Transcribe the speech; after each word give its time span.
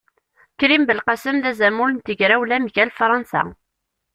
Krim 0.61 0.87
Belqasem 0.89 1.37
d 1.43 1.45
azamul 1.51 1.91
n 1.93 1.99
tegrawla 2.05 2.57
mgal 2.63 2.89
Fransa. 2.99 3.41